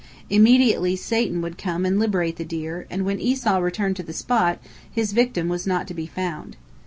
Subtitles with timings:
[0.31, 4.57] Immediately Satan would come and liberate the deer, and when Esau returned to the spot,
[4.91, 6.57] his victim was not to be found.